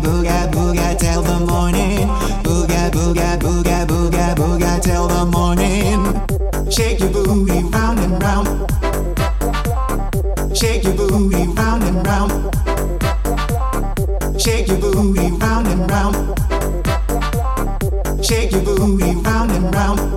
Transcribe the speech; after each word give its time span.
booga 0.00 0.48
booga 0.50 0.98
till 0.98 1.22
the 1.22 1.38
morning. 1.46 2.08
Booga 2.42 2.90
booga 2.90 3.38
booga 3.38 3.86
booga 3.86 4.34
booga 4.34 4.80
till 4.82 5.08
the 5.08 5.24
morning. 5.26 6.00
Shake 6.70 7.00
your 7.00 7.10
booty 7.10 7.62
round 7.72 7.98
and 8.00 8.22
round. 8.22 8.48
Shake 10.56 10.84
your 10.84 10.94
booty 10.94 11.46
round 11.56 11.82
and 11.84 12.06
round. 12.06 12.32
Shake 14.40 14.68
your 14.68 14.78
booty 14.78 15.30
round 15.40 15.66
and 15.66 15.90
round. 15.90 16.16
Shake 18.24 18.52
your 18.52 18.62
booty 18.62 19.14
round 19.22 19.50
and 19.50 19.74
round. 19.74 20.07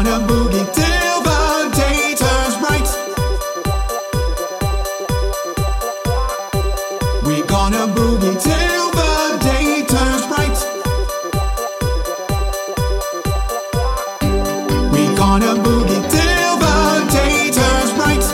We 0.00 0.06
gonna 0.06 0.26
boogie 0.26 0.64
till 0.72 1.20
the 1.28 1.40
day 1.76 2.14
turns 2.16 2.56
bright. 2.56 2.88
We 7.26 7.42
gonna 7.42 7.86
boogie 7.94 8.36
till 8.46 8.86
the 8.96 9.10
day 9.44 9.84
turns 9.92 10.24
bright. 10.30 10.58
We 14.90 15.02
gonna 15.16 15.52
boogie 15.64 16.02
till 16.14 16.52
the 16.64 16.76
day 17.12 17.50
turns 17.58 17.92
bright. 17.98 18.24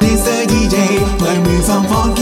The 0.00 0.36
DJ 0.50 1.62
some 1.62 1.84
funky 1.86 2.21